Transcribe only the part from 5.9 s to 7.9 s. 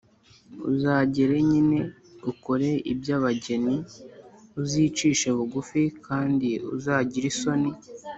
kandi uzagire isoni,